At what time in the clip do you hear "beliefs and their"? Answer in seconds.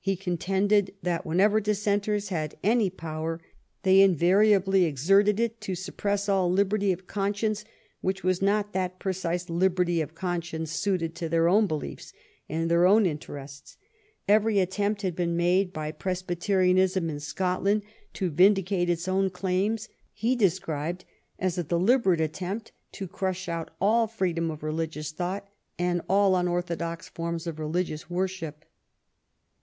11.66-12.84